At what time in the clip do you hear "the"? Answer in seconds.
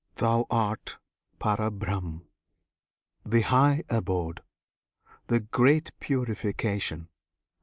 3.23-3.41, 5.27-5.41